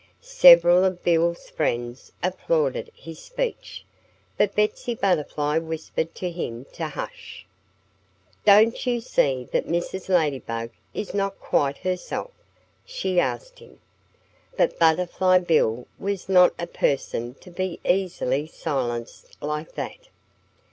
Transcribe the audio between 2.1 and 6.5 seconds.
applauded his speech. But Betsy Butterfly whispered to